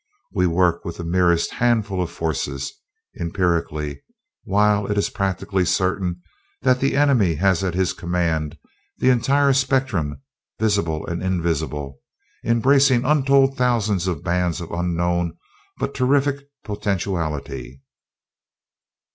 We 0.33 0.47
work 0.47 0.83
with 0.83 0.97
the 0.97 1.03
merest 1.03 1.53
handful 1.53 2.01
of 2.01 2.09
forces, 2.09 2.73
empirically, 3.19 4.01
while 4.45 4.87
it 4.87 4.97
is 4.97 5.11
practically 5.11 5.63
certain 5.63 6.23
that 6.63 6.79
the 6.79 6.95
enemy 6.97 7.35
has 7.35 7.63
at 7.63 7.75
his 7.75 7.93
command 7.93 8.57
the 8.97 9.11
entire 9.11 9.53
spectrum, 9.53 10.19
visible 10.59 11.05
and 11.05 11.21
invisible, 11.21 11.99
embracing 12.43 13.05
untold 13.05 13.57
thousands 13.57 14.07
of 14.07 14.23
bands 14.23 14.59
of 14.59 14.71
unknown 14.71 15.37
but 15.77 15.93
terrific 15.93 16.47
potentiality." 16.63 17.83